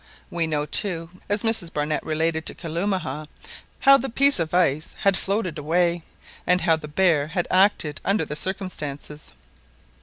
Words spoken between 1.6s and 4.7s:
Barnett related to Kalumah— how the piece of